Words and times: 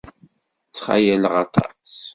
Ttxayaleɣ 0.67 1.33
aṭas. 1.43 1.93